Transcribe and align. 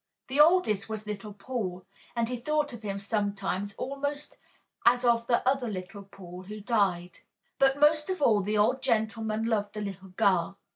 The 0.29 0.39
oldest 0.39 0.89
was 0.89 1.05
little 1.05 1.31
Paul, 1.33 1.85
and 2.15 2.27
he 2.27 2.35
thought 2.37 2.73
of 2.73 2.81
him 2.81 2.97
sometimes 2.97 3.75
almost 3.75 4.35
as 4.83 5.05
of 5.05 5.27
the 5.27 5.47
other 5.47 5.67
little 5.69 6.01
Paul 6.01 6.41
who 6.41 6.59
died. 6.59 7.19
But 7.59 7.79
most 7.79 8.09
of 8.09 8.19
all 8.19 8.41
the 8.41 8.57
old 8.57 8.81
gentleman 8.81 9.45
loved 9.45 9.75
the 9.75 9.81
little 9.81 10.09
girl. 10.09 10.57